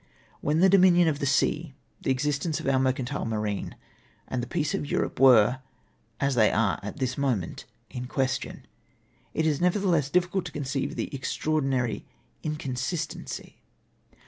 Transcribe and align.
When 0.39 0.61
the 0.61 0.67
dominion 0.67 1.07
of 1.07 1.19
the 1.19 1.27
sea, 1.27 1.75
the 2.01 2.09
existence 2.09 2.59
of 2.59 2.67
our 2.67 2.79
mercantile 2.79 3.23
marine, 3.23 3.75
and 4.27 4.41
the 4.41 4.47
peace 4.47 4.73
of 4.73 4.89
Europe 4.89 5.19
were— 5.19 5.59
as 6.19 6.33
they 6.33 6.51
are 6.51 6.79
at 6.81 6.97
this 6.97 7.19
moment— 7.19 7.65
in 7.91 8.07
question, 8.07 8.65
it 9.35 9.45
is 9.45 9.61
nevertheless 9.61 10.09
difficult 10.09 10.45
to 10.45 10.51
conceive 10.51 10.95
this 10.95 11.09
extraordinary 11.11 12.03
inconsistency. 12.41 13.61